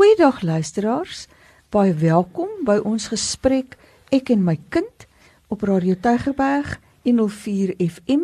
[0.00, 1.26] Goeiedag luisteraars.
[1.68, 3.74] Baie welkom by ons gesprek
[4.08, 5.04] Ek en my kind
[5.52, 8.22] op Radio Tygerberg 104 FM.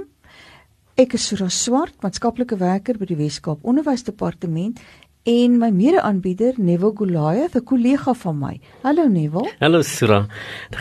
[0.97, 4.81] Ek is Sura Swart, maatskaplike werker by die Weskaap Onderwysdepartement
[5.29, 8.61] en my mede-aanbieder Neville Goliath, 'n kollega van my.
[8.83, 9.53] Hallo Neville.
[9.61, 10.27] Hallo Sura.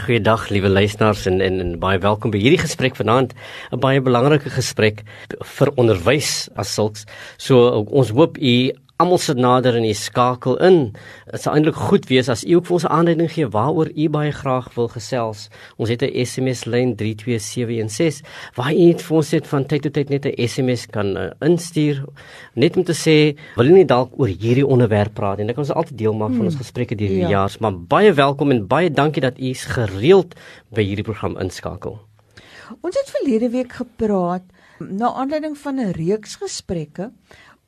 [0.06, 3.34] Goeiedag liewe luisteraars en, en en baie welkom by hierdie gesprek vanaand.
[3.74, 5.04] 'n Baie belangrike gesprek
[5.44, 7.04] vir onderwys as sulks.
[7.38, 8.72] So ons hoop u
[9.02, 10.78] almal sit nader en jy skakel in.
[11.28, 14.10] Dit sou eintlik goed wees as u ook vir ons 'n aanleiding gee waaroor u
[14.10, 15.50] baie graag wil gesels.
[15.78, 18.24] Ons het 'n SMS lyn 32716
[18.56, 21.32] waar u net vir ons net van tyd tot tyd net 'n SMS kan uh,
[21.42, 22.06] instuur
[22.56, 25.64] net om te sê wil u nie dalk oor hierdie onderwerp praat en dit kan
[25.64, 26.64] ons altyd deel maak van ons hmm.
[26.64, 27.30] gesprekke deur die ja.
[27.30, 27.56] jaar.
[27.60, 30.36] Maar baie welkom en baie dankie dat u gereeld
[30.70, 32.00] by hierdie program inskakel.
[32.82, 34.44] Ons het verlede week gepraat
[34.80, 37.12] na aanleiding van 'n reeks gesprekke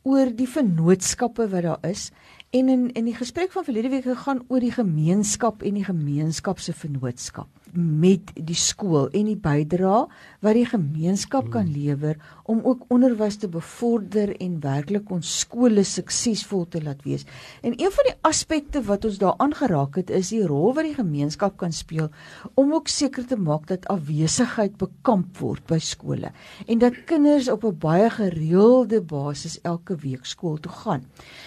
[0.08, 2.10] oor die vennootskappe wat daar is
[2.56, 6.62] en in in die gesprek van verlede week gegaan oor die gemeenskap en die gemeenskap
[6.64, 10.06] se vennootskap met die skool en die bydrae
[10.46, 12.16] wat die gemeenskap kan lewer
[12.48, 17.26] om ook onderwys te bevorder en werklik ons skole suksesvol te laat wees.
[17.62, 20.96] En een van die aspekte wat ons daar aangeraak het is die rol wat die
[20.96, 22.08] gemeenskap kan speel
[22.56, 26.32] om ook seker te maak dat afwesigheid bekamp word by skole
[26.66, 31.04] en dat kinders op 'n baie gereelde basis elke week skool toe gaan.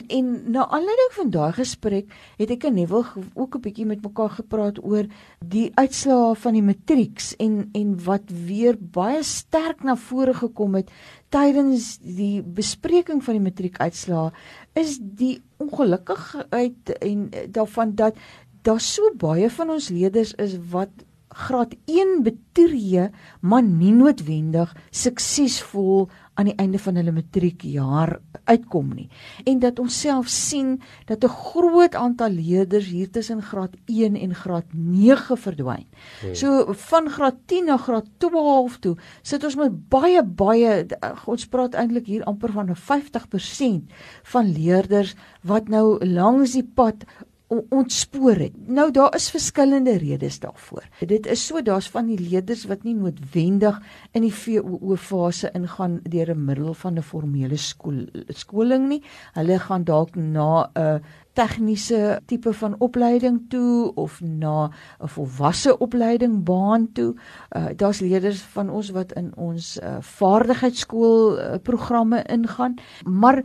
[0.08, 4.30] En na aanleiding van daai gesprek het ek en Neville ook 'n bietjie met mekaar
[4.30, 5.06] gepraat oor
[5.38, 10.89] die uitslae van die matrieks en en wat weer baie sterk na vore gekom het
[11.30, 14.30] tydens die bespreking van die matriekuitslae
[14.78, 18.19] is die ongelukkigheid en daarvan dat
[18.66, 20.91] daar so baie van ons leerders is wat
[21.30, 23.06] graad 1 betree
[23.41, 28.14] maar nie noodwendig suksesvol aan die einde van hulle matriekjaar
[28.45, 29.09] uitkom nie
[29.50, 34.34] en dat ons self sien dat 'n groot aantal leerders hier tussen graad 1 en
[34.34, 35.86] graad 9 verdwyn.
[36.20, 36.34] Hmm.
[36.34, 40.86] So van graad 10 na graad 12 toe sit ons met baie baie
[41.27, 43.90] ons praat eintlik hier amper van 'n 50%
[44.23, 47.05] van leerders wat nou langs die pad
[47.50, 48.68] ontspoor het.
[48.68, 50.84] Nou daar is verskillende redes daarvoor.
[51.06, 53.80] Dit is so daar's van die leerders wat nie noodwendig
[54.12, 59.02] in die VOO fase ingaan deur 'n middel van 'n formele skool skoling nie.
[59.34, 61.02] Hulle gaan dalk na 'n
[61.33, 67.14] tegniese tipe van opleiding toe of na 'n volwasse opleiding baan toe.
[67.56, 72.74] Uh, daar's leerders van ons wat in ons uh, vaardigheidsskool uh, programme ingaan,
[73.05, 73.42] maar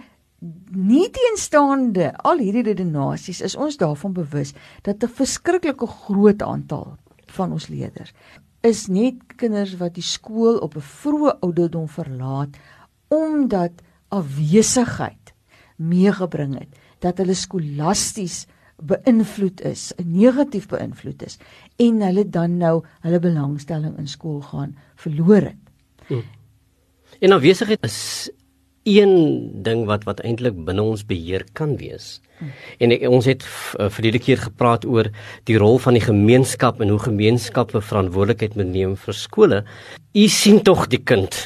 [0.72, 6.98] nie teenstaande al hierdie redenasies is ons daarvan bewus dat 'n verskriklike groot aantal
[7.38, 8.14] van ons leerders
[8.62, 12.58] is net kinders wat die skool op 'n vroeë ouderdom verlaat
[13.08, 13.72] omdat
[14.10, 15.34] afwesigheid
[15.78, 16.70] meegebring het
[17.00, 18.46] dat hulle skolasties
[18.76, 21.38] beïnvloed is, negatief beïnvloed is
[21.80, 25.62] en hulle dan nou hulle belangstelling in skool gaan verloor het.
[26.08, 26.24] Hmm.
[27.20, 28.30] En afwesigheid is
[28.86, 29.16] een
[29.66, 32.20] ding wat wat eintlik binne ons beheer kan wees.
[32.84, 35.10] En ek, ons het uh, verlede keer gepraat oor
[35.50, 39.62] die rol van die gemeenskap en hoe gemeenskappe verantwoordelikheid moet neem vir skole.
[40.14, 41.38] U sien tog die kind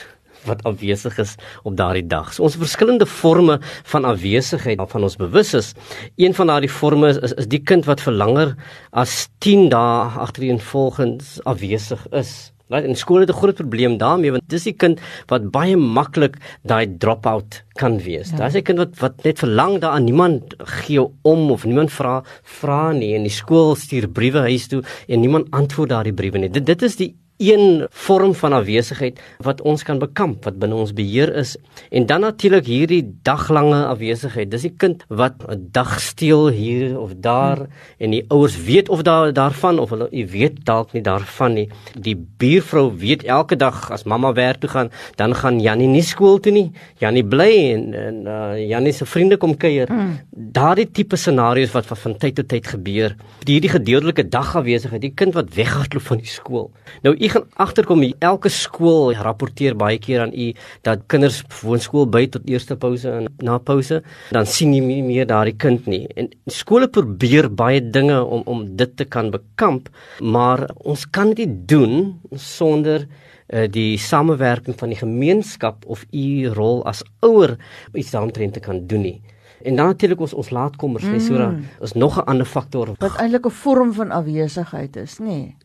[0.47, 1.35] wat afwesig is
[1.67, 2.31] op daardie dag.
[2.33, 3.59] So ons verskillende forme
[3.91, 5.73] van afwesigheid waarvan ons bewus is.
[6.17, 8.55] Een van daardie forme is, is is die kind wat vir langer
[8.91, 12.51] as 10 dae agtereenvolgens afwesig is.
[12.69, 16.37] Right, en skole het 'n groot probleem daarmee want dis die kind wat baie maklik
[16.61, 18.29] daai drop-out kan wees.
[18.29, 18.37] Ja.
[18.37, 22.91] Daar's 'n kind wat wat net verlang daaraan niemand gee om of niemand vra vra
[22.91, 26.49] nie en die skool stuur briewe huis toe en niemand antwoord daardie briewe nie.
[26.49, 30.91] Dit dit is die een vorm van afwesigheid wat ons kan bekamp wat binne ons
[30.93, 31.55] beheer is.
[31.89, 34.51] En dan natuurlik hierdie daglange afwesigheid.
[34.51, 37.71] Dis die kind wat 'n dag steel hier of daar hmm.
[37.97, 41.69] en die ouers weet of daar daarvan of hulle weet dalk nie daarvan nie.
[41.99, 46.39] Die buurvrou weet elke dag as mamma werk toe gaan dan gaan Jannie nie skool
[46.39, 46.71] toe nie.
[46.97, 49.87] Jannie bly en, en uh, Jannie se vriende kom kuier.
[49.87, 50.19] Hmm.
[50.31, 53.15] daardie tipe scenario's wat van, van tyd tot tyd gebeur.
[53.45, 56.71] Hierdie gedeeltelike dagafwesigheid die kind wat weghardloop van die skool.
[57.01, 60.51] Nou gaan agterkom elke skool rapporteer baie keer aan u
[60.87, 64.01] dat kinders woonskool by tot eerste pouse en na pouse
[64.35, 68.65] dan sien jy nie meer daardie kind nie en skole probeer baie dinge om om
[68.75, 69.89] dit te kan bekamp
[70.19, 76.85] maar ons kan dit doen sonder uh, die samewerking van die gemeenskap of u rol
[76.89, 77.57] as ouer
[77.93, 79.19] iets daaromtrent te kan doen nie
[79.59, 81.11] En dan natuurlik ons ons laatkommers, mm.
[81.11, 85.17] nee, so daar is nog 'n ander faktor wat eintlik 'n vorm van afwesigheid is,
[85.19, 85.25] nê.
[85.25, 85.55] Nee.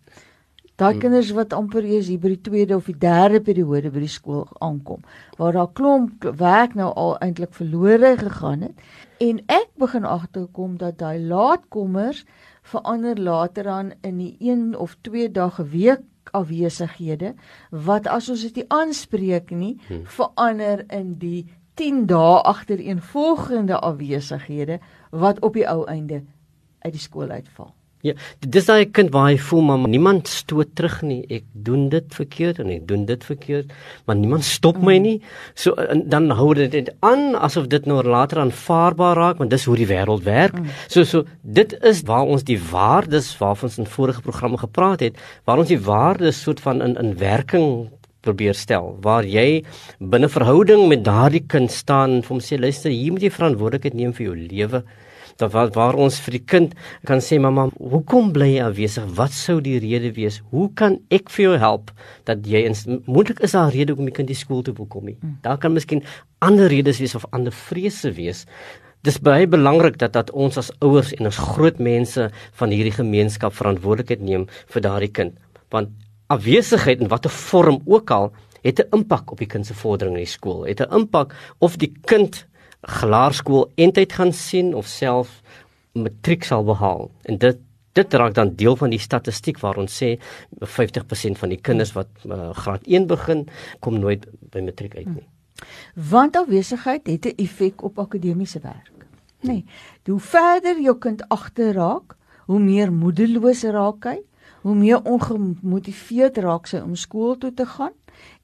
[0.76, 1.00] Daai hmm.
[1.00, 4.48] kinders wat amper eers hier by die tweede of die derde periode by die skool
[4.58, 5.04] aankom,
[5.38, 10.98] waar daar klomp werk nou al eintlik verlore gegaan het en ek begin agterkom dat
[10.98, 12.24] daai laatkommers
[12.66, 17.34] verander later aan in die 1 of 2 dae 'n week afwesighede
[17.70, 20.02] wat as ons dit aanspreek nie hmm.
[20.06, 24.80] verander in die 10 dae agtereenvolgende afwesighede
[25.10, 26.24] wat op die ou einde
[26.82, 27.74] uit die skool uitval.
[28.04, 28.12] Ja,
[28.44, 31.22] dis daai kind waar hy voel maar niemand stoot terug nie.
[31.32, 33.72] Ek doen dit verkeerd en ek doen dit verkeerd,
[34.04, 35.14] maar niemand stop my nie.
[35.56, 35.72] So
[36.12, 39.88] dan hou dit net aan asof dit nou later aanvaarbaar raak, want dis hoe die
[39.88, 40.58] wêreld werk.
[40.60, 40.68] Mm.
[40.92, 45.16] So so dit is waar ons die waardes waarvan ons in vorige programme gepraat het,
[45.48, 47.88] waar ons die waardes soort van in in werking
[48.24, 49.64] probeer stel waar jy
[50.00, 53.98] binne verhouding met daardie kind staan en vir hom sê luister hier moet jy verantwoordelikheid
[53.98, 54.80] neem vir jou lewe
[55.36, 56.74] dan waar, waar ons vir die kind
[57.08, 59.08] kan sê mamma hoekom bly jy afwesig?
[59.18, 60.40] Wat sou die rede wees?
[60.50, 61.90] Hoe kan ek vir jou help
[62.28, 62.62] dat jy
[63.06, 65.16] moontlik is daar 'n rede hoekom jy kind die skool toe wil kom nie?
[65.20, 65.38] Hmm.
[65.42, 66.02] daar kan miskien
[66.38, 68.46] ander redes wees of ander vrese wees.
[69.02, 73.52] Dis baie belangrik dat dat ons as ouers en as groot mense van hierdie gemeenskap
[73.52, 75.34] verantwoordelikheid neem vir daardie kind.
[75.70, 75.88] Want
[76.28, 78.32] afwesigheid in watter vorm ook al
[78.64, 80.64] het 'n impak op die kind se vordering in die skool.
[80.64, 82.46] Het 'n impak of die kind
[82.84, 85.40] gelaarskool eintlik gaan sien of self
[85.92, 87.10] matriek sal behaal.
[87.22, 87.60] En dit
[87.94, 90.16] dit raak dan deel van die statistiek waar ons sê
[90.58, 93.44] 50% van die kinders wat uh, graad 1 begin
[93.78, 95.26] kom nooit by matriek uit nie.
[95.94, 99.06] Want afwesigheid het 'n effek op akademiese werk.
[99.40, 99.64] Nee,
[100.04, 102.16] hoe verder jou kind agter raak,
[102.46, 104.18] hoe meer moedeloos raak hy,
[104.62, 107.92] hoe meer ongemotiveerd raak sy om skool toe te gaan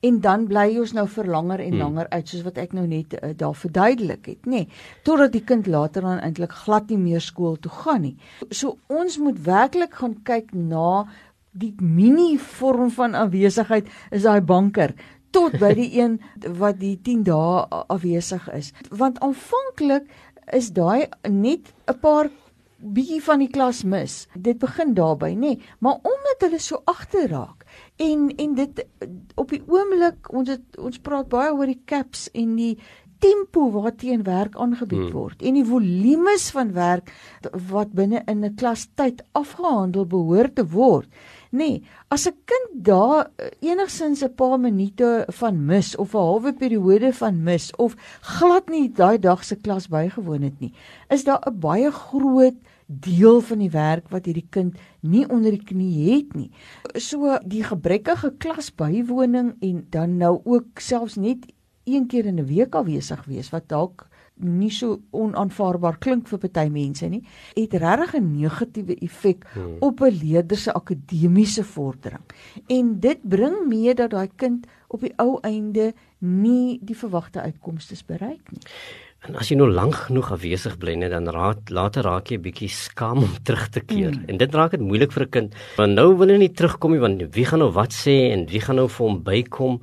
[0.00, 1.82] en dan bly ons nou vir langer en hmm.
[1.82, 4.68] langer uit soos wat ek nou net uh, daar verduidelik het nê nee,
[5.04, 8.16] totdat die kind later dan eintlik glad nie meer skool toe gaan nie
[8.48, 11.04] so ons moet werklik gaan kyk na
[11.50, 14.94] die mini vorm van afwesigheid is daai banker
[15.36, 16.18] tot by die een
[16.60, 20.08] wat die 10 dae afwesig is want aanvanklik
[20.56, 22.30] is daai net 'n paar
[22.80, 24.26] bietjie van die klas mis.
[24.34, 27.59] Dit begin daarby, nê, nee, maar omdat hulle so agterraak
[28.00, 28.82] en en dit
[29.40, 32.74] op die oomblik ons het, ons praat baie oor die caps en die
[33.20, 35.16] tempo waarteen werk aangebied hmm.
[35.16, 37.12] word en die volumes van werk
[37.72, 41.08] wat binne in 'n klas tyd afgehandel behoort te word.
[41.50, 43.30] Nee, as 'n kind daar
[43.60, 48.92] enigsins 'n paar minute van mis of 'n halwe periode van mis of glad nie
[48.92, 50.72] daai dag se klas bygewoon het nie,
[51.08, 52.54] is daar 'n baie groot
[52.86, 56.50] deel van die werk wat hierdie kind nie onder die knie het nie.
[56.94, 61.46] So die gebrekkige klasbywoning en dan nou ook selfs net
[61.84, 64.09] een keer in 'n week afwesig wees wat dalk
[64.42, 67.22] nie so onaanvaarbaar klink vir party mense nie,
[67.54, 69.76] het regtig 'n negatiewe effek hmm.
[69.80, 72.24] op 'n leerder se akademiese vordering.
[72.66, 77.94] En dit bring mee dat daai kind op die ou einde nie die verwagte uitkomste
[78.06, 78.62] bereik nie.
[79.28, 82.70] En as jy nou lank genoeg afwesig bly net dan raak later raak jy bietjie
[82.72, 84.14] skaam om terug te keer.
[84.16, 84.22] Mm.
[84.32, 87.02] En dit raak dit moeilik vir 'n kind want nou wil hy nie terugkom nie
[87.02, 89.80] want wie gaan nou wat sê en wie gaan nou vir hom bykom?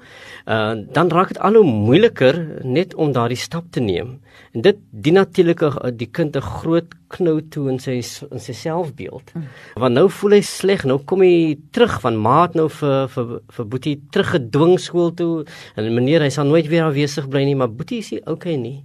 [0.50, 4.18] Uh dan raak dit al hoe moeiliker net om daardie stap te neem.
[4.58, 8.02] En dit die natuurlike die kind 'n groot knou toe in sy
[8.32, 9.32] in sy selfbeeld.
[9.36, 9.48] Mm.
[9.76, 13.66] Want nou voel hy sleg, nou kom hy terug van maat nou vir vir vir
[13.66, 15.46] Boetie teruggedwing skool toe
[15.76, 18.84] en meneer hy sal nooit weer afwesig bly nie, maar Boetie is okay nie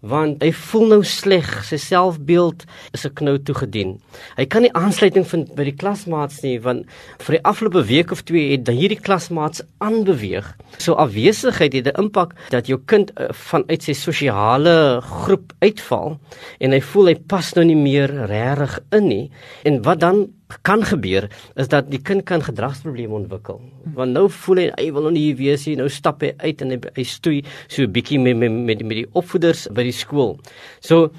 [0.00, 2.64] want hy voel nou sleg, sy selfbeeld
[2.94, 4.00] is 'n knou toegedien.
[4.36, 6.86] Hy kan nie aansluiting vind by die klasmaats nie want
[7.18, 10.56] vir die afgelope week of twee het hierdie klasmaats aanbeweeg.
[10.78, 16.18] So afwesigheid het 'n impak dat jou kind uh, vanuit sy sosiale groep uitval
[16.60, 19.30] en hy voel hy pas nou nie meer regtig in nie.
[19.64, 20.28] En wat dan
[20.62, 23.60] kan gebeur is dat die kind kan gedragsprobleme ontwikkel.
[23.94, 25.76] Want nou voel hy hy wil nou nie hier wees nie.
[25.76, 28.96] Nou stap hy uit en hy, hy stoei so 'n bietjie met met met met
[29.04, 30.38] die opvoeders by die skool.
[30.80, 31.10] So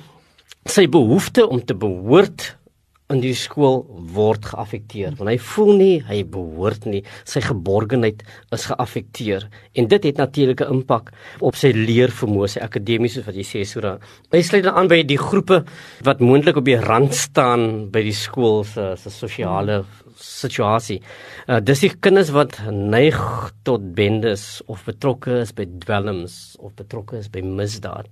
[0.65, 2.55] sy behoefte om te behoort
[3.09, 3.81] in die skool
[4.13, 5.15] word geaffekteer.
[5.17, 7.01] Want hy voel nie hy behoort nie.
[7.25, 8.21] Sy geborgenheid
[8.53, 9.47] is geaffekteer.
[9.73, 11.09] En dit het natuurlike impak
[11.45, 15.17] op sy leervermoë sy akademiese wat jy sê dan hy sluit dan aan by die
[15.19, 15.63] groepe
[16.05, 19.81] wat moontlik op die rand staan by die skool se se sosiale
[20.19, 20.99] situasie.
[21.47, 23.17] Uh, dis die kinders wat neig
[23.67, 28.09] tot bendes of betrokke is by dwelms of betrokke is by misdaad.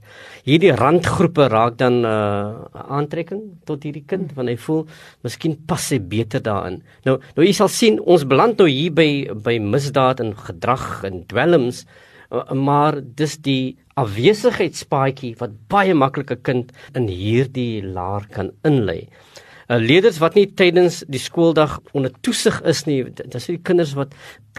[0.48, 4.88] Hierdie randgroepe raak dan 'n uh, aantrekking tot hierdie kind want hy voel
[5.24, 6.82] miskien pas hy beter daarin.
[7.06, 11.26] Nou nou jy sal sien ons beland nou hier by by misdaad en gedrag en
[11.28, 11.86] dwelms
[12.32, 19.08] uh, maar dis die afwesigheidspaadjie wat baie maklike kind in hierdie laar kan inlei.
[19.68, 24.14] Uh, leerders wat nie tydens die skooldag onder toesig is nie, dis die kinders wat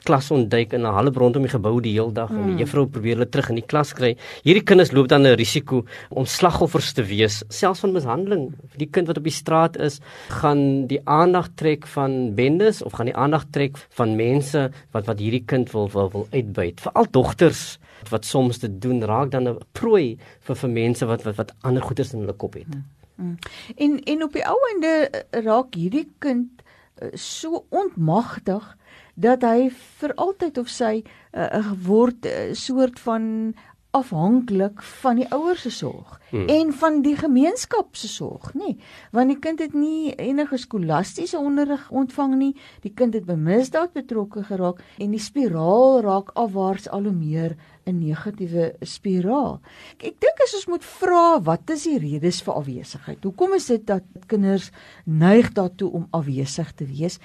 [0.04, 2.36] klas ontduik en half rondom die gebou die hele dag mm.
[2.36, 2.60] en die hmm.
[2.62, 4.12] juffrou probeer hulle terug in die klas kry.
[4.44, 8.52] Hierdie kinders loop dan 'n risiko om slagoffers te wees, selfs van mishandeling.
[8.76, 13.10] Die kind wat op die straat is, gaan die aandag trek van bendes of gaan
[13.10, 16.80] die aandag trek van mense wat wat hierdie kind wil wil, wil uitbuit.
[16.80, 17.78] Veral dogters
[18.10, 21.82] wat soms dit doen raak dan 'n prooi vir vir mense wat wat wat ander
[21.82, 22.68] goeders in hulle kop het.
[22.68, 22.97] Mm.
[23.18, 23.38] Mm.
[23.76, 26.62] En en op die ou ende eh, raak hierdie kind
[27.02, 28.76] uh, so ontmagtig
[29.18, 31.02] dat hy vir altyd of sy
[31.34, 33.54] 'n uh, word uh, soort van
[33.96, 36.48] afhanklik van die ouers se sorg hmm.
[36.52, 38.74] en van die gemeenskap se sorg, nê?
[38.74, 38.76] Nee,
[39.16, 42.52] want die kind het nie enige skolastiese onderrig ontvang nie.
[42.84, 47.56] Die kind het by misdaad betrokke geraak en die spiraal raak afwaarts al hoe meer
[47.88, 49.60] 'n negatiewe spiraal.
[49.96, 53.24] Ek, ek dink as ons moet vra wat is die redes vir afwesigheid?
[53.24, 54.70] Hoekom is dit dat kinders
[55.04, 57.18] neig daartoe om afwesig te wees?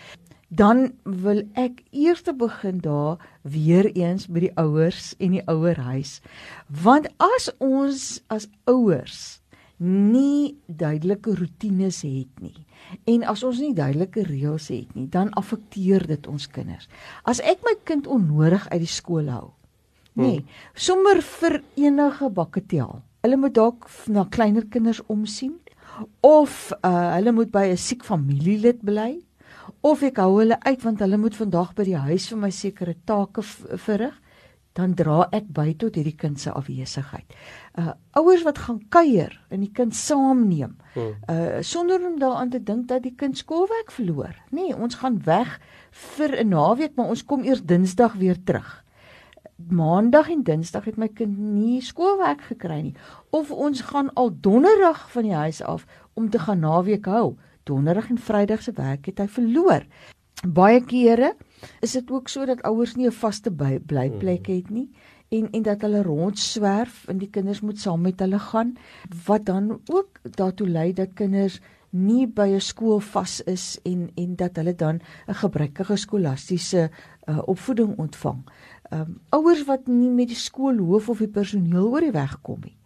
[0.55, 6.19] Dan wil ek eers begin daar weer eens by die ouers en die ouerhuis.
[6.67, 9.39] Want as ons as ouers
[9.83, 12.65] nie duidelike roetines het nie
[13.09, 16.87] en as ons nie duidelike reëls het nie, dan affekteer dit ons kinders.
[17.25, 19.49] As ek my kind onnodig uit die skool hou,
[20.19, 20.47] nê, hmm.
[20.75, 23.01] sommer vir enige bakketel.
[23.23, 25.55] Hulle moet dalk na kleiner kinders omsien
[26.25, 29.21] of uh, hulle moet by 'n siek familielid bly
[29.83, 32.95] of ek hou hulle uit want hulle moet vandag by die huis vir my sekere
[33.05, 34.15] take verrig,
[34.73, 37.35] dan dra ek by tot hierdie kind se afwesigheid.
[37.77, 40.77] Uh ouers wat gaan kuier en die kind saamneem.
[40.95, 41.11] Hmm.
[41.29, 44.33] Uh sonder om daaraan te dink dat die kind skoolwerk verloor.
[44.51, 45.59] Nee, ons gaan weg
[46.15, 48.83] vir 'n naweek, maar ons kom eers Dinsdag weer terug.
[49.69, 52.95] Maandag en Dinsdag het my kind nie skoolwerk gekry nie
[53.29, 58.09] of ons gaan al Donderdag van die huis af om te gaan naweek hou donderdag
[58.09, 59.85] en vrydag se werk het hy verloor.
[60.43, 61.33] Baie kere
[61.81, 64.89] is dit ook so dat ouers nie 'n vaste blyplek het nie
[65.29, 68.75] en en dat hulle rondswerf en die kinders moet saam met hulle gaan
[69.25, 74.35] wat dan ook daartoe lei dat kinders nie by 'n skool vas is en en
[74.35, 76.89] dat hulle dan 'n gebrekkige skolastiese
[77.25, 78.43] uh, opvoeding ontvang.
[78.89, 82.59] Ehm um, ouers wat nie met die skoolhoof of die personeel oor die weg kom
[82.63, 82.77] nie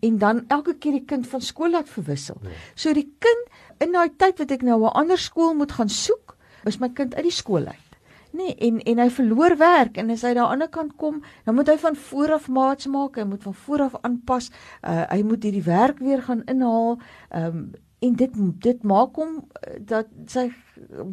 [0.00, 2.38] en dan elke keer die kind van skool laat verwissel.
[2.42, 2.56] Nee.
[2.74, 6.36] So die kind in daai tyd wat ek nou 'n ander skool moet gaan soek,
[6.64, 7.90] is my kind uit die skool uit.
[8.34, 11.22] Nee, en en hy verloor werk en as hy daar aan die ander kant kom,
[11.44, 14.50] dan moet hy van voor af maats maak, hy moet van voor af aanpas.
[14.82, 16.98] Uh, hy moet hierdie werk weer gaan inhaal.
[17.30, 17.72] Ehm um,
[18.04, 20.48] en dit dit maak hom uh, dat sy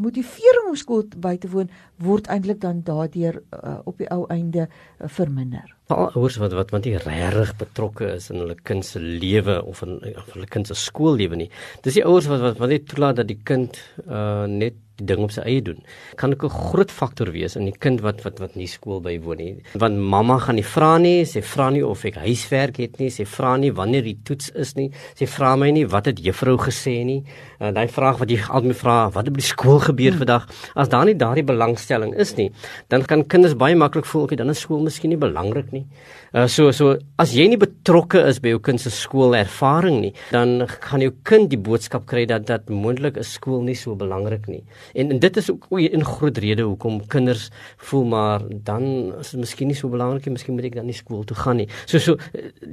[0.02, 1.70] motivering om skool by te woon
[2.04, 6.72] word eintlik dan daardeur uh, op die ou einde uh, verminder veral ouers wat wat
[6.74, 10.68] want nie regtig betrokke is in hulle kind se lewe of in of hulle kind
[10.68, 11.50] se skoollewe nie.
[11.86, 15.32] Dis die ouers wat wat wat net toelaat dat die kind uh net ding op
[15.32, 15.80] sy eie doen.
[16.16, 19.38] Kan ook 'n groot faktor wees in die kind wat wat wat nie skool bywoon
[19.38, 19.56] nie.
[19.74, 23.26] Want mamma gaan nie vra nie, sy vra nie of ek huiswerk het nie, sy
[23.26, 24.92] vra nie wanneer die toets is nie.
[25.16, 27.24] Sy vra my nie wat het juffrou gesê nie.
[27.60, 30.24] En daai vraag wat jy altyd vra, wat het by die skool gebeur hmm.
[30.24, 30.48] vandag?
[30.76, 32.52] As daar nie daardie belangstelling is nie,
[32.90, 35.86] dan kan kinders baie maklik voel, okay, dan is skool miskien nie belangrik nie.
[36.32, 40.66] Uh, so so as jy nie betrokke is by jou kind se skoolervaring nie, dan
[40.88, 44.64] gaan jou kind die boodskap kry dat dat moontlik 'n skool nie so belangrik nie.
[44.94, 49.40] En, en dit is ook 'n groot rede hoekom kinders voel maar dan is dit
[49.40, 51.68] miskien nie so belangrik nie, miskien moet ek dan nie skool toe gaan nie.
[51.86, 52.18] So so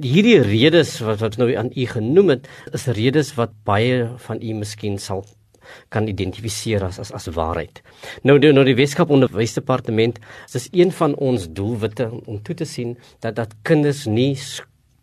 [0.01, 4.53] hierdie redes wat wat nou aan u genoem het, is redes wat baie van u
[4.53, 5.25] miskien sal
[5.93, 7.81] kan identifiseer as as as waarheid.
[8.23, 10.19] Nou die nou die Weskaap Onderwysdepartement,
[10.51, 14.35] dis een van ons doelwitte om toe te sien dat dat kinders nie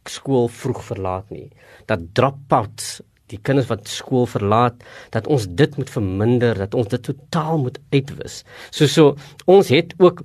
[0.06, 1.50] skool vroeg verlaat nie.
[1.87, 3.00] Dat dropouts
[3.33, 4.83] die kinders wat skool verlaat
[5.14, 8.45] dat ons dit moet verminder dat ons dit totaal moet uitwis.
[8.71, 9.16] So so
[9.47, 10.23] ons het ook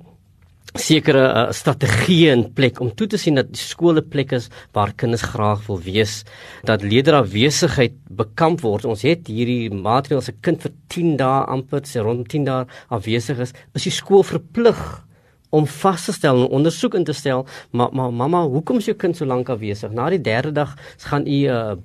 [0.78, 5.24] sekere uh, strategieë in plek om toe te sien dat skole plek is waar kinders
[5.34, 6.22] graag wil wees
[6.64, 12.00] dat leerderafwesigheid bekamp word ons het hierdie maatreëls 'n kind vir 10 dae amper sê
[12.00, 15.04] rond 10 dae afwesig is is die skool verplig
[15.50, 18.96] om vas te stel en ondersoek in te stel maar maar mamma hoekom is jou
[18.96, 21.76] kind so lank afwesig na die derde dag gaan u 'n uh,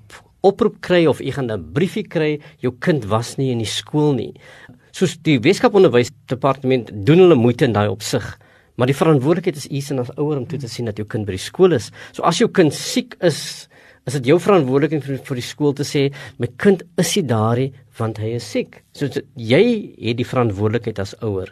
[0.41, 4.13] oproep kry of u gaan 'n briefie kry jou kind was nie in die skool
[4.13, 4.33] nie
[4.91, 8.37] soos die Weskaap onderwysdepartement doen hulle moeite in daai opsig
[8.77, 11.25] Maar die verantwoordelikheid is u se as ouer om toe te sien dat jou kind
[11.25, 11.89] by die skool is.
[12.13, 13.39] So as jou kind siek is,
[14.05, 16.03] is dit jou verantwoordelikheid vir, vir die skool te sê
[16.37, 18.83] my kind is nie daar nie want hy is siek.
[18.93, 19.63] So jy
[19.97, 21.49] het die verantwoordelikheid as ouer.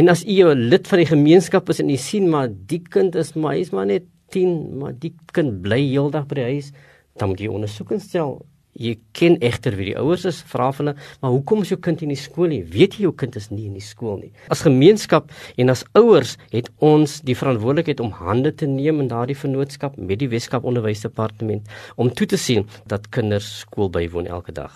[0.00, 3.14] En as u 'n lid van die gemeenskap is en u sien maar die kind
[3.14, 6.72] is maar hy's maar net 10, maar die kind bly heeldag by die huis,
[7.18, 8.40] dan moet jy ondersoek instel
[8.72, 12.00] Jy ken egter wie die ouers is, vra van hulle, maar hoekom is jou kind
[12.00, 12.62] nie in die skool nie?
[12.72, 14.30] Weet jy jou kind is nie in die skool nie?
[14.52, 15.28] As gemeenskap
[15.60, 20.22] en as ouers het ons die verantwoordelikheid om hande te neem in daardie vennootskap met
[20.22, 21.68] die Weskaap Onderwysdepartement
[22.00, 24.72] om toe te sien dat kinders skool bywoon elke dag.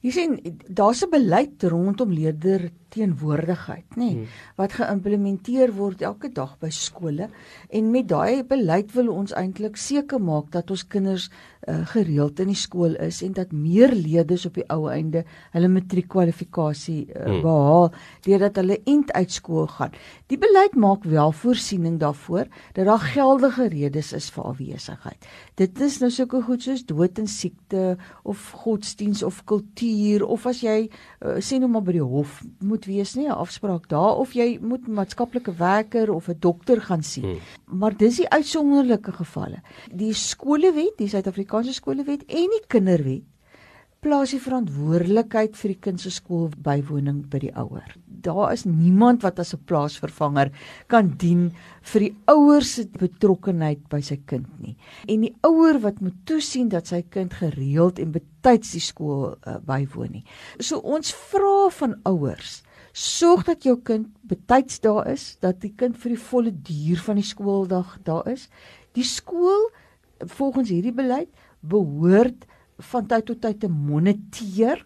[0.00, 4.42] Jy sien daar's 'n beleid rondom leerder teenwoordigheid, nê, nee, hmm.
[4.60, 7.28] wat geïmplementeer word elke dag by skole
[7.74, 11.28] en met daai beleid wil ons eintlik seker maak dat ons kinders
[11.68, 15.24] uh, gereeld in die skool is en dat meer leerders op die ou einde
[15.54, 17.40] hulle matriekkwalifikasie uh, hmm.
[17.44, 17.90] behaal
[18.26, 19.94] deurdat hulle end uit skool gaan.
[20.32, 22.46] Die beleid maak wel voorsiening daarvoor
[22.76, 25.28] dat daar geldige redes is vir afwesigheid.
[25.60, 30.62] Dit is nou sulke goed soos dood en siekte of godsdiens of kultuur of as
[30.64, 34.32] jy uh, sê nou maar by die hof moet wees nie 'n afspraak daar of
[34.34, 37.24] jy moet maatskaplike werker of 'n dokter gaan sien.
[37.24, 37.78] Hmm.
[37.78, 39.62] Maar dis die uitsonderlike gevalle.
[39.92, 43.24] Die skolewet, die Suid-Afrika Afrikaanse skolewet en die kinderwet
[44.04, 47.86] plaas die verantwoordelikheid vir die kind se skoolbywoning by die ouer.
[48.04, 50.50] Daar is niemand wat as 'n plaasvervanger
[50.88, 54.76] kan dien vir die ouers se betrokkeheid by sy kind nie.
[55.08, 59.56] En die ouer wat moet toesien dat sy kind gereeld en betyds die skool uh,
[59.64, 60.24] bywoon nie.
[60.58, 62.62] So ons vra van ouers
[62.94, 67.18] Sorg dat jou kind betyds daar is, dat die kind vir die volle duur van
[67.18, 68.46] die skooldag daar is.
[68.94, 69.66] Die skool
[70.22, 72.46] volgens hierdie beleid behoort
[72.92, 74.84] van tyd tot tyd te moniteer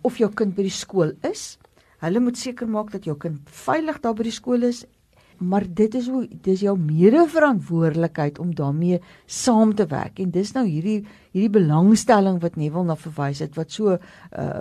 [0.00, 1.58] of jou kind by die skool is.
[2.00, 4.86] Hulle moet seker maak dat jou kind veilig daar by die skool is
[5.40, 10.20] maar dit is hoe dis jou mede-verantwoordelikheid om daarmee saam te werk.
[10.20, 14.00] En dis nou hierdie hierdie belangstelling wat Neville na verwys het wat so uh,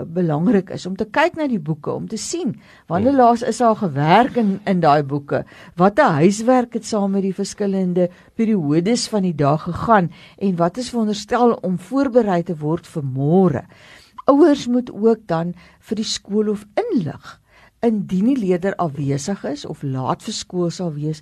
[0.05, 2.53] belangrik is om te kyk na die boeke om te sien
[2.91, 3.21] wanneer hmm.
[3.24, 5.43] laas is daar gewerk in in daai boeke?
[5.81, 10.93] Watter huiswerk het saam met die verskillende periodes van die dag gegaan en wat is
[10.93, 13.65] veronderstel om voorberei te word vir môre?
[14.29, 15.55] Ouers moet ook dan
[15.89, 17.38] vir die skoolhof inlig
[17.86, 21.21] indien die leerder afwesig is of laat vir skool sal wees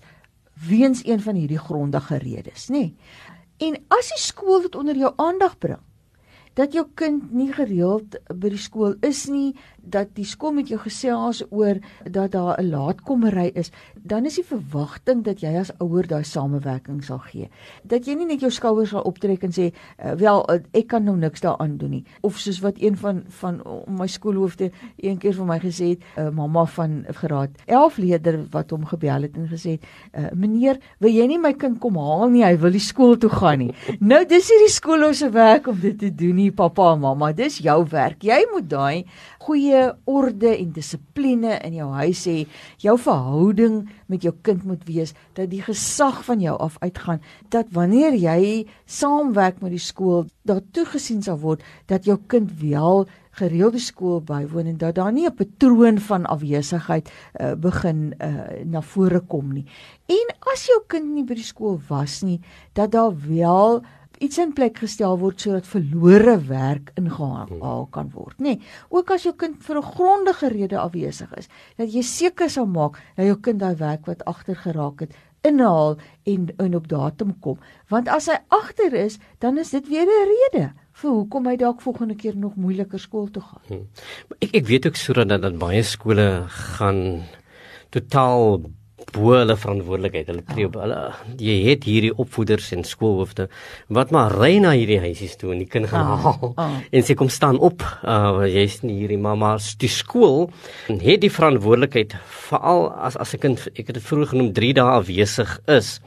[0.68, 2.88] weens een van hierdie grondige redes, nê.
[2.88, 2.96] Nee.
[3.58, 5.82] En as die skool dit onder jou aandag bring,
[6.58, 9.54] dat jou kind nie gereeld by die skool is nie,
[9.90, 14.44] dat die skool met jou gesels oor dat daar 'n laatkommery is, dan is die
[14.44, 17.50] verwagting dat jy as ouer daai samewerking sal gee.
[17.84, 21.04] Dat jy nie net jou skouers sal optrek en sê, uh, "Wel, uh, ek kan
[21.04, 25.34] nou niks daaraan doen nie." Of soos wat een van van my skoolhoofde een keer
[25.34, 29.48] vir my gesê het, uh, mamma van graad 11 leerder wat hom gebel het en
[29.48, 29.84] gesê het,
[30.18, 32.44] uh, "Meneer, wil jy nie my kind kom haal nie?
[32.44, 36.00] Hy wil die skool toe gaan nie." nou, dis hierdie skool se werk om dit
[36.00, 37.32] te doen nie, pappa en mamma.
[37.32, 38.24] Dis jou werk.
[38.24, 39.06] Jy moet daai
[39.48, 42.38] goeie orde en dissipline in jou huis hê.
[42.84, 47.22] Jou verhouding met jou kind moet wees dat die gesag van jou af uitgaan
[47.54, 53.08] dat wanneer jy saamwerk met die skool, daar toegesien sal word dat jou kind wel
[53.38, 57.10] gereelde skool bywoon en dat daar nie 'n patroon van afwesigheid
[57.42, 59.66] uh, begin uh, na vore kom nie.
[60.06, 62.40] En as jou kind nie by die skool was nie,
[62.74, 63.82] dat daar wel
[64.20, 68.58] iets in plek gestel word sodat verlore werk ingehaal kan word, nê.
[68.58, 72.66] Nee, ook as jou kind vir 'n grondige rede afwesig is, dat jy seker sal
[72.66, 77.40] maak dat jou kind daai werk wat agter geraak het inhaal en en op datum
[77.40, 77.60] kom.
[77.90, 81.82] Want as hy agter is, dan is dit weer 'n rede vir hoekom hy dalk
[81.82, 83.62] volgende keer nog moeiliker skool toe gaan.
[83.68, 83.88] Hmm.
[84.40, 87.24] Ek ek weet ook sodat dat baie skole gaan
[87.90, 88.62] totaal
[89.16, 90.28] bo hulle verantwoordelikheid.
[90.32, 90.98] Hulle tree op hulle
[91.40, 93.48] jy het hierdie opvoeders en skoolhoofde
[93.94, 96.76] wat maar ry na hierdie huisies toe en die kind gaan ah, haal ah, ah.
[96.92, 97.86] en sê kom staan op.
[98.04, 100.50] Uh jy's nie hierdie mamma, die skool
[100.90, 102.18] het die verantwoordelikheid
[102.50, 106.00] veral as as 'n kind ek het dit vroeër genoem 3 dae afwesig is.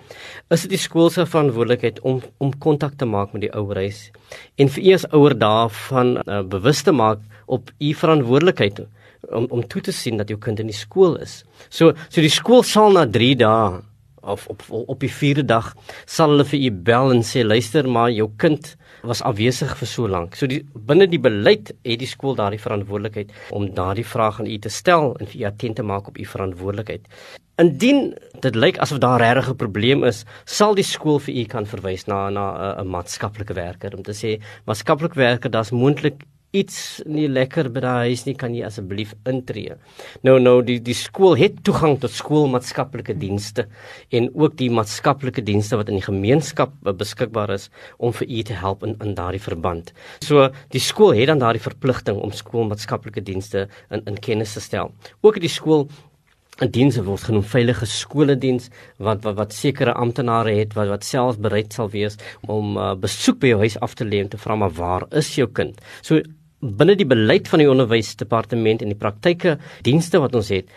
[0.50, 4.10] Is dit die skool se verantwoordelikheid om om kontak te maak met die ouerhuis
[4.56, 8.86] en vir eers ouer daarvan uh, bewus te maak op u verantwoordelikheid
[9.28, 11.44] om om toe te sien dat jou kind in die skool is.
[11.68, 13.80] So so die skool sal na 3 dae
[14.20, 15.72] of op op die 4de dag
[16.04, 20.08] sal hulle vir u bel en sê luister maar jou kind was afwesig vir so
[20.08, 20.36] lank.
[20.36, 24.58] So die binne die beleid het die skool daardie verantwoordelikheid om daardie vraag aan u
[24.58, 27.06] te stel en vir u attent te maak op u verantwoordelikheid.
[27.60, 31.66] Indien dit lyk asof daar regtig 'n probleem is, sal die skool vir u kan
[31.66, 36.24] verwys na na 'n maatskaplike werker om te sê maatskaplike werker, daar's moontlik
[36.56, 39.76] iets nie lekker by daai huis nie, kan jy asseblief intree.
[40.26, 43.68] Nou nou die die skool het toegang tot skoolmaatskaplike dienste
[44.10, 48.58] en ook die maatskaplike dienste wat in die gemeenskap beskikbaar is om vir u te
[48.58, 49.94] help in in daardie verband.
[50.26, 54.94] So die skool het dan daardie verpligting om skoolmaatskaplike dienste in in kennis te stel.
[55.22, 55.88] Ook die skool
[56.60, 61.04] 'n diens word genoem veilige skole diens wat wat wat sekere amptenare het wat wat
[61.04, 64.36] self bereid sal wees om uh, besoek by jou huis af te lê om te
[64.36, 65.80] vra maar waar is jou kind?
[66.02, 66.20] So
[66.60, 70.68] binne die beleid van die onderwysdepartement en die praktyke dienste wat ons het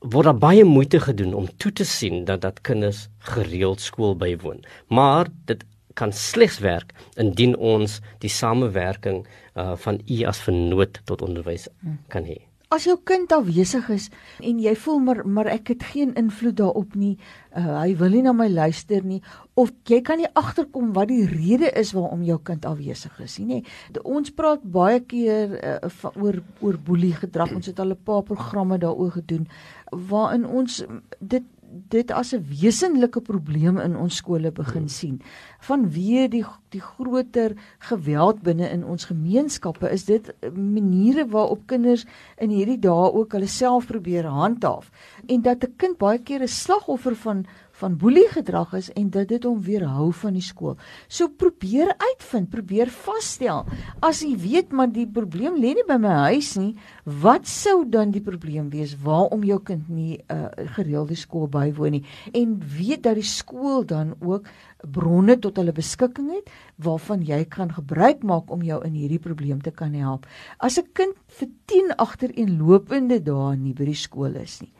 [0.00, 4.62] word daar baie moeite gedoen om toe te sien dat dat kinders gereeld skool bywoon.
[4.88, 5.64] Maar dit
[5.98, 9.24] kan slegs werk indien ons die samewerking
[9.58, 11.66] uh, van u as vernoot tot onderwys
[12.08, 12.47] kan hê.
[12.68, 14.06] As jou kind afwesig is
[14.44, 17.14] en jy voel maar maar ek het geen invloed daarop nie,
[17.56, 19.22] uh, hy wil nie na my luister nie
[19.56, 23.46] of jy kan nie agterkom wat die rede is waarom jou kind afwesig is nie,
[23.48, 24.02] nê.
[24.04, 27.56] Ons praat baie keer uh, oor oor boelie gedrag.
[27.56, 29.48] Ons het al 'n paar programme daaroor gedoen
[29.90, 30.84] waarin ons
[31.20, 31.44] dit
[31.88, 34.88] dit as 'n wesenlike probleem in ons skole begin hmm.
[34.88, 35.20] sien.
[35.60, 42.04] Vanweë die die groter geweld binne in ons gemeenskappe is dit maniere waarop kinders
[42.36, 44.90] in hierdie dae ook hulle self probeer handhaaf
[45.26, 47.46] en dat 'n kind baie keer 'n slagoffer van
[47.78, 50.76] van boelie gedrag is en dit dit hom weerhou van die skool.
[51.08, 53.66] So probeer uitvind, probeer vasstel.
[54.04, 56.72] As jy weet maar die probleem lê nie by my huis nie,
[57.04, 61.90] wat sou dan die probleem wees waarom jou kind nie 'n uh, gereelde skool bywoon
[61.98, 64.48] nie en weet dat die skool dan ook
[64.86, 69.60] bronne tot hulle beskikking het waarvan jy kan gebruik maak om jou in hierdie probleem
[69.62, 70.26] te kan help.
[70.58, 74.72] As 'n kind vir 10 agtereenlopende dae nie by die skool is nie,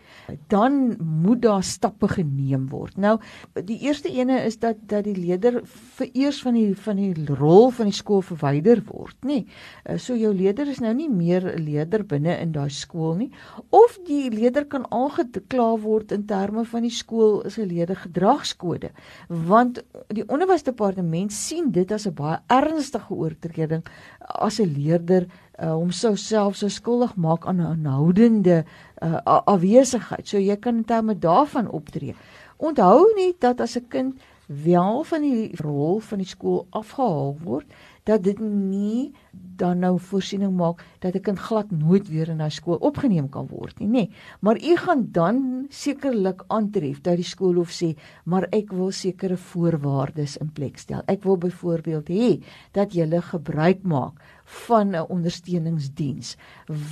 [0.48, 2.96] dan moet daar stappe geneem word.
[2.96, 3.18] Nou,
[3.64, 7.90] die eerste ene is dat dat die leier vereers van die van die rol van
[7.90, 9.44] die skool verwyder word, nê.
[9.84, 13.30] Eh, so jou leier is nou nie meer 'n leier binne in daai skool nie,
[13.70, 18.90] of die leier kan aangekla word in terme van die skool se lede gedragskode,
[19.28, 23.84] want die onderwysdepartement sien dit as 'n baie ernstige oortreding
[24.28, 25.26] as 'n leerder
[25.62, 28.64] uh, om sou self so skuldig maak aan 'n aanhoudende
[29.02, 30.28] uh, afwesigheid.
[30.28, 32.14] So jy kan in terme daarvan optree.
[32.56, 37.68] Onthou net dat as 'n kind wel van die rol van die skool afgehaal word,
[38.08, 42.50] dat dit nie dan nou voorsiening maak dat 'n kind glad nooit weer in 'n
[42.50, 43.92] skool opgeneem kan word nie, nê.
[43.92, 44.10] Nee.
[44.40, 49.36] Maar u gaan dan sekerlik aantref dat die skool hoef sê, maar ek wil sekere
[49.36, 51.02] voorwaardes in plek stel.
[51.06, 54.12] Ek wil byvoorbeeld hê dat jy gebruik maak
[54.48, 56.36] van 'n ondersteuningsdiens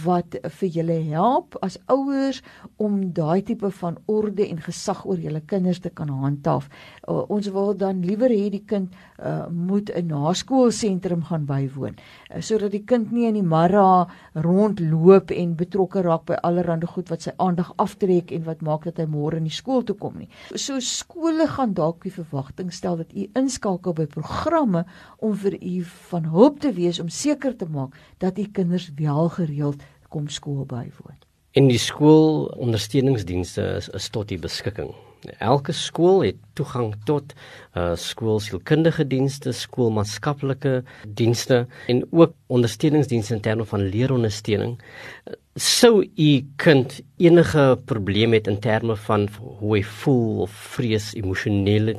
[0.05, 2.43] wat vir julle help as ouers
[2.77, 6.69] om daai tipe van orde en gesag oor julle kinders te kan handhaaf.
[7.09, 11.95] Uh, ons wil dan liewer hê die kind uh, moet 'n naskoolsentrum gaan bywoon
[12.35, 17.09] uh, sodat die kind nie in die marra rondloop en betrokke raak by allerlei goed
[17.09, 20.19] wat sy aandag aftrek en wat maak dat hy môre in die skool toe kom
[20.19, 20.29] nie.
[20.55, 24.85] So skole gaan dalk die verwagting stel dat u inskakel by programme
[25.19, 28.91] om vir u van hulp te wees om seker seker te maak dat die kinders
[28.97, 31.17] wel gereeld kom skool bywoon.
[31.57, 34.93] En die skool ondersteuningsdienste is, is tot die beskikking.
[35.41, 37.33] Elke skool het toegang tot
[37.75, 44.77] uh skoolsielkundige dienste, skoolmaatskaplike dienste en ook ondersteuningsdienste in terme van leerondersteuning
[45.57, 51.95] sou u kind enige probleem het in terme van hoe hy voel of vrees emosionele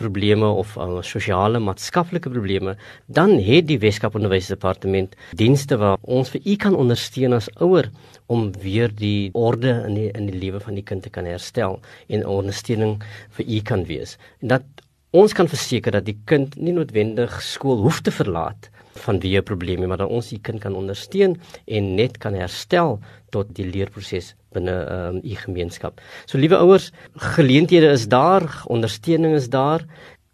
[0.00, 6.48] probleme of uh, sosiale maatskaplike probleme dan het die Weskaap Onderwysdepartement dienste waar ons vir
[6.48, 7.90] u kan ondersteun as ouer
[8.32, 11.82] om weer die orde in die in die lewe van die kind te kan herstel
[12.08, 13.02] en ondersteuning
[13.36, 14.16] vir u kan wees.
[14.40, 14.64] En dat
[15.12, 19.86] ons kan verseker dat die kind nie noodwendig skool hoef te verlaat van wie probleme
[19.86, 22.98] maar dat ons die kind kan ondersteun en net kan herstel
[23.34, 26.00] tot die leerproses binne ehm um, u gemeenskap.
[26.26, 26.92] So liewe ouers,
[27.34, 29.82] geleenthede is daar, ondersteuning is daar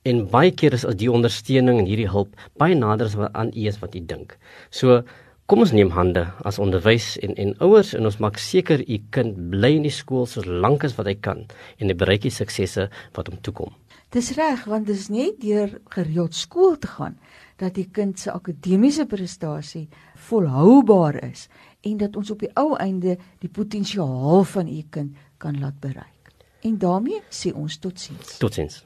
[0.02, 3.66] en baie keer is die ondersteuning en hierdie hulp baie nader as wat aan u
[3.68, 4.36] is wat u dink.
[4.70, 5.02] So
[5.50, 9.36] kom ons neem hande as onderwys en en ouers en ons maak seker u kind
[9.52, 11.46] bly in die skool so lank as wat hy kan
[11.78, 13.72] en hy bereik die suksesse wat hom toekom.
[14.14, 17.18] Dis reg want dit is nie deur gereeld skool te gaan
[17.60, 19.88] dat die kind se akademiese prestasie
[20.28, 21.48] volhoubaar is
[21.80, 26.32] en dat ons op die ou einde die potensiaal van u kind kan laat bereik.
[26.60, 28.38] En daarmee sê ons totsiens.
[28.38, 28.84] Totsiens.